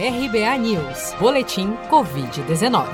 [0.00, 2.86] RBA News, Boletim Covid-19.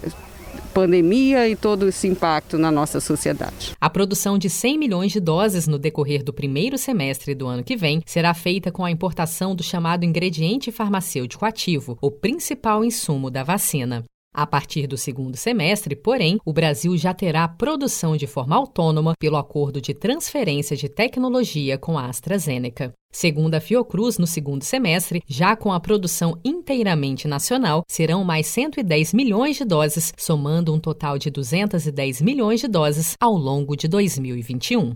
[0.74, 3.74] pandemia e todo esse impacto na nossa sociedade.
[3.80, 7.76] A produção de 100 milhões de doses no decorrer do primeiro semestre do ano que
[7.76, 13.44] vem será feita com a importação do chamado ingrediente farmacêutico ativo, o principal insumo da
[13.44, 14.04] vacina.
[14.34, 19.38] A partir do segundo semestre, porém, o Brasil já terá produção de forma autônoma pelo
[19.38, 22.92] acordo de transferência de tecnologia com a AstraZeneca.
[23.14, 29.14] Segundo a Fiocruz, no segundo semestre, já com a produção inteiramente nacional, serão mais 110
[29.14, 34.96] milhões de doses, somando um total de 210 milhões de doses ao longo de 2021.